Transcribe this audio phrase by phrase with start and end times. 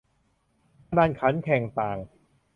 [0.89, 1.97] พนันขันแข่งต่าง